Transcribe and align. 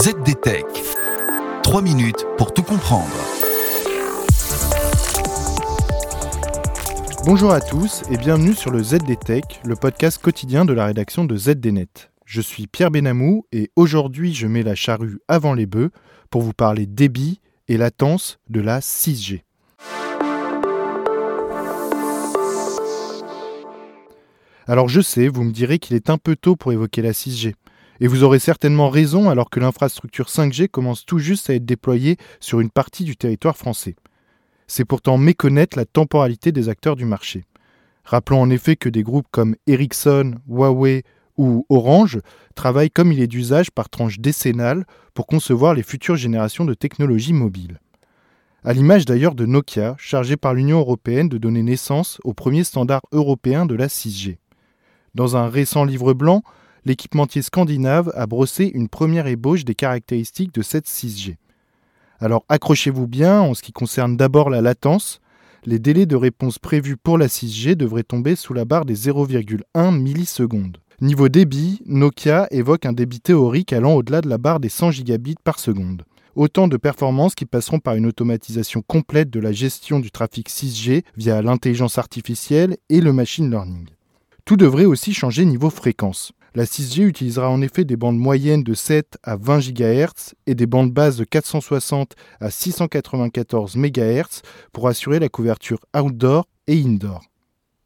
ZDTech. 0.00 0.64
3 1.64 1.82
minutes 1.82 2.24
pour 2.36 2.54
tout 2.54 2.62
comprendre. 2.62 3.10
Bonjour 7.26 7.50
à 7.50 7.60
tous 7.60 8.04
et 8.08 8.16
bienvenue 8.16 8.54
sur 8.54 8.70
le 8.70 8.80
ZDTech, 8.80 9.60
le 9.64 9.74
podcast 9.74 10.22
quotidien 10.22 10.64
de 10.64 10.72
la 10.72 10.86
rédaction 10.86 11.24
de 11.24 11.36
ZDNet. 11.36 12.12
Je 12.26 12.40
suis 12.40 12.68
Pierre 12.68 12.92
Benamou 12.92 13.44
et 13.50 13.72
aujourd'hui 13.74 14.34
je 14.34 14.46
mets 14.46 14.62
la 14.62 14.76
charrue 14.76 15.18
avant 15.26 15.52
les 15.52 15.66
bœufs 15.66 15.90
pour 16.30 16.42
vous 16.42 16.52
parler 16.52 16.86
débit 16.86 17.40
et 17.66 17.76
latence 17.76 18.38
de 18.48 18.60
la 18.60 18.78
6G. 18.78 19.42
Alors 24.68 24.88
je 24.88 25.00
sais, 25.00 25.26
vous 25.26 25.42
me 25.42 25.50
direz 25.50 25.80
qu'il 25.80 25.96
est 25.96 26.08
un 26.08 26.18
peu 26.18 26.36
tôt 26.36 26.54
pour 26.54 26.72
évoquer 26.72 27.02
la 27.02 27.10
6G. 27.10 27.54
Et 28.00 28.06
vous 28.06 28.22
aurez 28.22 28.38
certainement 28.38 28.90
raison 28.90 29.28
alors 29.28 29.50
que 29.50 29.60
l'infrastructure 29.60 30.28
5G 30.28 30.68
commence 30.68 31.04
tout 31.04 31.18
juste 31.18 31.50
à 31.50 31.54
être 31.54 31.66
déployée 31.66 32.16
sur 32.38 32.60
une 32.60 32.70
partie 32.70 33.04
du 33.04 33.16
territoire 33.16 33.56
français. 33.56 33.96
C'est 34.66 34.84
pourtant 34.84 35.18
méconnaître 35.18 35.76
la 35.76 35.84
temporalité 35.84 36.52
des 36.52 36.68
acteurs 36.68 36.94
du 36.94 37.04
marché. 37.04 37.44
Rappelons 38.04 38.40
en 38.40 38.50
effet 38.50 38.76
que 38.76 38.88
des 38.88 39.02
groupes 39.02 39.26
comme 39.30 39.56
Ericsson, 39.66 40.36
Huawei 40.48 41.02
ou 41.36 41.66
Orange 41.68 42.20
travaillent 42.54 42.90
comme 42.90 43.12
il 43.12 43.20
est 43.20 43.26
d'usage 43.26 43.70
par 43.70 43.88
tranche 43.88 44.18
décennale 44.18 44.86
pour 45.14 45.26
concevoir 45.26 45.74
les 45.74 45.82
futures 45.82 46.16
générations 46.16 46.64
de 46.64 46.74
technologies 46.74 47.32
mobiles. 47.32 47.80
À 48.64 48.72
l'image 48.72 49.04
d'ailleurs 49.04 49.34
de 49.34 49.46
Nokia, 49.46 49.94
chargé 49.98 50.36
par 50.36 50.52
l'Union 50.52 50.78
européenne 50.78 51.28
de 51.28 51.38
donner 51.38 51.62
naissance 51.62 52.20
au 52.24 52.34
premier 52.34 52.64
standard 52.64 53.02
européen 53.12 53.66
de 53.66 53.74
la 53.74 53.86
6G. 53.86 54.38
Dans 55.14 55.36
un 55.36 55.48
récent 55.48 55.84
livre 55.84 56.12
blanc, 56.12 56.42
l'équipementier 56.84 57.42
scandinave 57.42 58.12
a 58.14 58.26
brossé 58.26 58.70
une 58.74 58.88
première 58.88 59.26
ébauche 59.26 59.64
des 59.64 59.74
caractéristiques 59.74 60.54
de 60.54 60.62
cette 60.62 60.86
6G. 60.86 61.36
Alors 62.20 62.44
accrochez-vous 62.48 63.06
bien 63.06 63.40
en 63.40 63.54
ce 63.54 63.62
qui 63.62 63.72
concerne 63.72 64.16
d'abord 64.16 64.50
la 64.50 64.60
latence. 64.60 65.20
Les 65.64 65.78
délais 65.78 66.06
de 66.06 66.16
réponse 66.16 66.58
prévus 66.58 66.96
pour 66.96 67.18
la 67.18 67.26
6G 67.26 67.74
devraient 67.74 68.02
tomber 68.02 68.36
sous 68.36 68.54
la 68.54 68.64
barre 68.64 68.84
des 68.84 68.96
0,1 68.96 69.96
millisecondes. 69.96 70.78
Niveau 71.00 71.28
débit, 71.28 71.80
Nokia 71.86 72.48
évoque 72.50 72.84
un 72.84 72.92
débit 72.92 73.20
théorique 73.20 73.72
allant 73.72 73.94
au-delà 73.94 74.20
de 74.20 74.28
la 74.28 74.38
barre 74.38 74.58
des 74.58 74.68
100 74.68 74.90
gigabits 74.90 75.36
par 75.44 75.60
seconde. 75.60 76.02
Autant 76.34 76.68
de 76.68 76.76
performances 76.76 77.34
qui 77.34 77.46
passeront 77.46 77.78
par 77.78 77.94
une 77.94 78.06
automatisation 78.06 78.82
complète 78.82 79.30
de 79.30 79.40
la 79.40 79.52
gestion 79.52 80.00
du 80.00 80.10
trafic 80.10 80.48
6G 80.48 81.02
via 81.16 81.40
l'intelligence 81.42 81.98
artificielle 81.98 82.76
et 82.88 83.00
le 83.00 83.12
machine 83.12 83.50
learning. 83.50 83.86
Tout 84.44 84.56
devrait 84.56 84.86
aussi 84.86 85.14
changer 85.14 85.44
niveau 85.44 85.70
fréquence. 85.70 86.32
La 86.54 86.64
6G 86.64 87.02
utilisera 87.02 87.50
en 87.50 87.60
effet 87.60 87.84
des 87.84 87.96
bandes 87.96 88.18
moyennes 88.18 88.62
de 88.62 88.74
7 88.74 89.18
à 89.22 89.36
20 89.36 89.58
GHz 89.58 90.34
et 90.46 90.54
des 90.54 90.66
bandes 90.66 90.92
basses 90.92 91.16
de 91.16 91.24
460 91.24 92.14
à 92.40 92.50
694 92.50 93.76
MHz 93.76 94.42
pour 94.72 94.88
assurer 94.88 95.18
la 95.18 95.28
couverture 95.28 95.78
outdoor 95.94 96.46
et 96.66 96.80
indoor. 96.80 97.22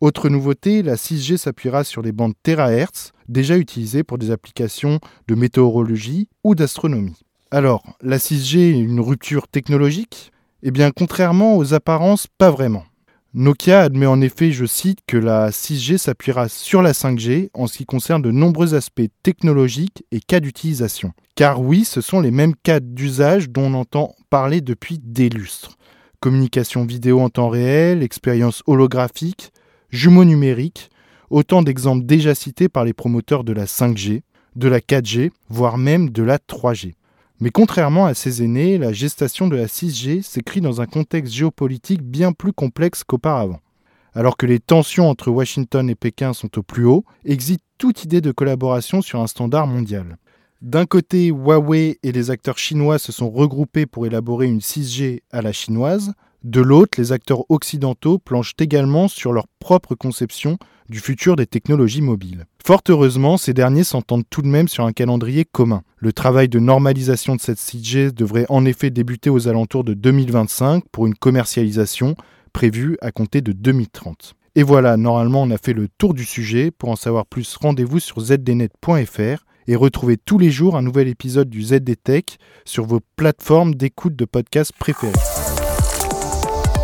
Autre 0.00 0.28
nouveauté, 0.28 0.82
la 0.82 0.96
6G 0.96 1.36
s'appuiera 1.36 1.84
sur 1.84 2.02
les 2.02 2.12
bandes 2.12 2.34
THz, 2.42 3.12
déjà 3.28 3.56
utilisées 3.56 4.04
pour 4.04 4.18
des 4.18 4.30
applications 4.30 5.00
de 5.26 5.34
météorologie 5.34 6.28
ou 6.44 6.54
d'astronomie. 6.54 7.18
Alors, 7.50 7.82
la 8.02 8.18
6G 8.18 8.58
est 8.58 8.78
une 8.78 9.00
rupture 9.00 9.48
technologique? 9.48 10.32
Eh 10.62 10.70
bien, 10.70 10.90
contrairement 10.90 11.56
aux 11.56 11.74
apparences, 11.74 12.26
pas 12.26 12.50
vraiment. 12.50 12.84
Nokia 13.38 13.82
admet 13.82 14.06
en 14.06 14.22
effet, 14.22 14.50
je 14.50 14.64
cite, 14.64 15.00
que 15.06 15.18
la 15.18 15.50
6G 15.50 15.98
s'appuiera 15.98 16.48
sur 16.48 16.80
la 16.80 16.92
5G 16.92 17.50
en 17.52 17.66
ce 17.66 17.76
qui 17.76 17.84
concerne 17.84 18.22
de 18.22 18.30
nombreux 18.30 18.74
aspects 18.74 19.10
technologiques 19.22 20.04
et 20.10 20.20
cas 20.20 20.40
d'utilisation. 20.40 21.12
Car 21.34 21.60
oui, 21.60 21.84
ce 21.84 22.00
sont 22.00 22.20
les 22.20 22.30
mêmes 22.30 22.54
cas 22.56 22.80
d'usage 22.80 23.50
dont 23.50 23.66
on 23.66 23.74
entend 23.74 24.14
parler 24.30 24.62
depuis 24.62 24.98
des 24.98 25.28
lustres. 25.28 25.76
Communication 26.18 26.86
vidéo 26.86 27.20
en 27.20 27.28
temps 27.28 27.50
réel, 27.50 28.02
expérience 28.02 28.62
holographique, 28.66 29.52
jumeaux 29.90 30.24
numériques, 30.24 30.88
autant 31.28 31.60
d'exemples 31.60 32.06
déjà 32.06 32.34
cités 32.34 32.70
par 32.70 32.86
les 32.86 32.94
promoteurs 32.94 33.44
de 33.44 33.52
la 33.52 33.66
5G, 33.66 34.22
de 34.54 34.68
la 34.68 34.80
4G, 34.80 35.30
voire 35.50 35.76
même 35.76 36.08
de 36.08 36.22
la 36.22 36.38
3G. 36.38 36.94
Mais 37.38 37.50
contrairement 37.50 38.06
à 38.06 38.14
ses 38.14 38.42
aînés, 38.42 38.78
la 38.78 38.92
gestation 38.92 39.46
de 39.46 39.56
la 39.56 39.66
6G 39.66 40.22
s'écrit 40.22 40.62
dans 40.62 40.80
un 40.80 40.86
contexte 40.86 41.34
géopolitique 41.34 42.02
bien 42.02 42.32
plus 42.32 42.54
complexe 42.54 43.04
qu'auparavant. 43.04 43.60
Alors 44.14 44.38
que 44.38 44.46
les 44.46 44.58
tensions 44.58 45.10
entre 45.10 45.30
Washington 45.30 45.90
et 45.90 45.94
Pékin 45.94 46.32
sont 46.32 46.58
au 46.58 46.62
plus 46.62 46.86
haut, 46.86 47.04
existe 47.26 47.60
toute 47.76 48.04
idée 48.04 48.22
de 48.22 48.32
collaboration 48.32 49.02
sur 49.02 49.20
un 49.20 49.26
standard 49.26 49.66
mondial. 49.66 50.16
D'un 50.62 50.86
côté, 50.86 51.26
Huawei 51.26 51.98
et 52.02 52.12
les 52.12 52.30
acteurs 52.30 52.56
chinois 52.56 52.98
se 52.98 53.12
sont 53.12 53.28
regroupés 53.28 53.84
pour 53.84 54.06
élaborer 54.06 54.46
une 54.46 54.60
6G 54.60 55.20
à 55.30 55.42
la 55.42 55.52
chinoise. 55.52 56.14
De 56.44 56.60
l'autre, 56.60 57.00
les 57.00 57.12
acteurs 57.12 57.44
occidentaux 57.50 58.18
planchent 58.18 58.54
également 58.58 59.08
sur 59.08 59.32
leur 59.32 59.46
propre 59.58 59.94
conception 59.94 60.58
du 60.88 61.00
futur 61.00 61.36
des 61.36 61.46
technologies 61.46 62.02
mobiles. 62.02 62.46
Fort 62.64 62.82
heureusement, 62.88 63.36
ces 63.36 63.54
derniers 63.54 63.84
s'entendent 63.84 64.28
tout 64.28 64.42
de 64.42 64.48
même 64.48 64.68
sur 64.68 64.84
un 64.84 64.92
calendrier 64.92 65.44
commun. 65.44 65.82
Le 65.98 66.12
travail 66.12 66.48
de 66.48 66.58
normalisation 66.58 67.36
de 67.36 67.40
cette 67.40 67.58
6G 67.58 68.12
devrait 68.12 68.46
en 68.48 68.64
effet 68.64 68.90
débuter 68.90 69.30
aux 69.30 69.48
alentours 69.48 69.84
de 69.84 69.94
2025 69.94 70.84
pour 70.92 71.06
une 71.06 71.14
commercialisation 71.14 72.14
prévue 72.52 72.96
à 73.00 73.12
compter 73.12 73.40
de 73.40 73.52
2030. 73.52 74.34
Et 74.54 74.62
voilà, 74.62 74.96
normalement 74.96 75.42
on 75.42 75.50
a 75.50 75.58
fait 75.58 75.74
le 75.74 75.88
tour 75.98 76.14
du 76.14 76.24
sujet. 76.24 76.70
Pour 76.70 76.88
en 76.88 76.96
savoir 76.96 77.26
plus, 77.26 77.56
rendez-vous 77.56 78.00
sur 78.00 78.20
zdnet.fr 78.20 79.44
et 79.68 79.76
retrouvez 79.76 80.16
tous 80.16 80.38
les 80.38 80.50
jours 80.50 80.76
un 80.76 80.82
nouvel 80.82 81.08
épisode 81.08 81.50
du 81.50 81.62
ZDTech 81.62 82.38
sur 82.64 82.86
vos 82.86 83.00
plateformes 83.16 83.74
d'écoute 83.74 84.16
de 84.16 84.24
podcasts 84.24 84.72
préférées. 84.72 85.12